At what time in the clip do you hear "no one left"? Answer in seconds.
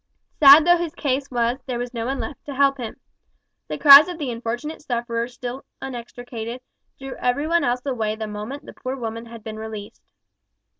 1.93-2.43